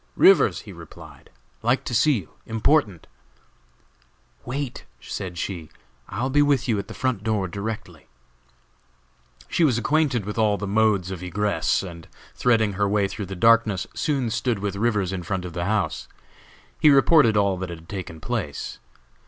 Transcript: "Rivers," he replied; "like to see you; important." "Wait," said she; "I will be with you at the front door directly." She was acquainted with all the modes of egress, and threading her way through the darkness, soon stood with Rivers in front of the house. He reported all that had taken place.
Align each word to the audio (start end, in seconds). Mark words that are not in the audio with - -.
"Rivers," 0.15 0.61
he 0.61 0.73
replied; 0.73 1.29
"like 1.61 1.83
to 1.83 1.93
see 1.93 2.13
you; 2.13 2.29
important." 2.47 3.05
"Wait," 4.45 4.83
said 4.99 5.37
she; 5.37 5.69
"I 6.09 6.23
will 6.23 6.31
be 6.31 6.41
with 6.41 6.67
you 6.67 6.79
at 6.79 6.87
the 6.87 6.95
front 6.95 7.23
door 7.23 7.47
directly." 7.47 8.07
She 9.47 9.63
was 9.63 9.77
acquainted 9.77 10.25
with 10.25 10.39
all 10.39 10.57
the 10.57 10.65
modes 10.65 11.11
of 11.11 11.21
egress, 11.21 11.83
and 11.83 12.07
threading 12.33 12.73
her 12.73 12.89
way 12.89 13.07
through 13.07 13.27
the 13.27 13.35
darkness, 13.35 13.85
soon 13.93 14.31
stood 14.31 14.57
with 14.57 14.75
Rivers 14.75 15.13
in 15.13 15.21
front 15.21 15.45
of 15.45 15.53
the 15.53 15.65
house. 15.65 16.07
He 16.79 16.89
reported 16.89 17.37
all 17.37 17.55
that 17.57 17.69
had 17.69 17.87
taken 17.87 18.19
place. 18.19 18.79